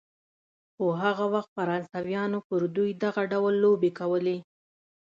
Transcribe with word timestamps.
خو 0.73 0.85
هغه 1.03 1.25
وخت 1.33 1.49
فرانسویانو 1.57 2.39
پر 2.47 2.61
دوی 2.75 2.91
دغه 3.03 3.21
ډول 3.31 3.53
لوبې 3.63 3.91
کولې. 3.99 4.37